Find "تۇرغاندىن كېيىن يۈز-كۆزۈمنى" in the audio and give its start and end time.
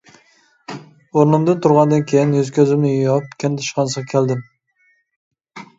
1.65-2.95